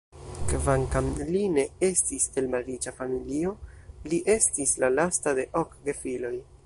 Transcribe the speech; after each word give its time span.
Kvankam 0.51 1.09
li 1.33 1.41
ne 1.57 1.65
estis 1.87 2.25
el 2.41 2.49
malriĉa 2.55 2.93
familio, 3.01 3.51
li 4.13 4.23
estis 4.37 4.75
la 4.85 4.91
lasta 5.01 5.39
de 5.43 5.47
ok 5.63 5.77
gefiloj. 5.91 6.35